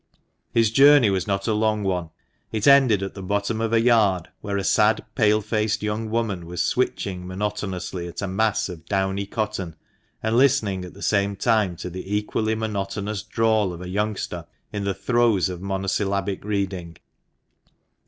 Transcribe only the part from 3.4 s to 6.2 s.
of a yard where a sad, pale faced young